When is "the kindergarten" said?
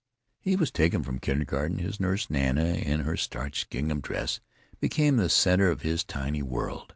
1.17-1.77